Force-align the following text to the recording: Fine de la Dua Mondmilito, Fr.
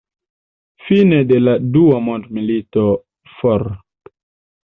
Fine 0.85 1.19
de 1.31 1.37
la 1.41 1.53
Dua 1.75 1.99
Mondmilito, 2.07 2.85
Fr. 3.35 3.67